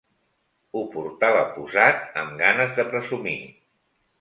[0.77, 3.39] Ho portava posat amb ganes de presumir.